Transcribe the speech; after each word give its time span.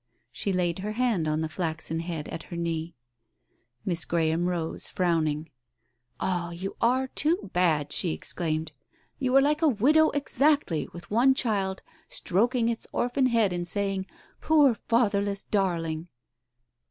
She 0.31 0.51
laid 0.51 0.79
her 0.79 0.93
hand 0.93 1.27
on 1.27 1.41
the 1.41 1.47
flaxen 1.47 1.99
head 1.99 2.27
at 2.29 2.41
her 2.49 2.55
knee. 2.55 2.95
Miss 3.85 4.03
Graham 4.03 4.47
rose, 4.47 4.87
frowning. 4.87 5.51
"Ah, 6.19 6.49
you 6.49 6.75
are 6.81 7.07
too 7.09 7.51
bad!" 7.53 7.91
she 7.93 8.11
exclaimed. 8.11 8.71
"You 9.19 9.37
are 9.37 9.43
like 9.43 9.61
a 9.61 9.67
widow 9.67 10.09
exactly, 10.09 10.87
with 10.91 11.11
one 11.11 11.35
child, 11.35 11.83
stroking 12.07 12.67
its 12.67 12.87
orphan 12.91 13.27
head 13.27 13.53
and 13.53 13.67
saying,' 13.67 14.07
Poor 14.41 14.73
fatherless 14.73 15.43
darling.' 15.43 16.07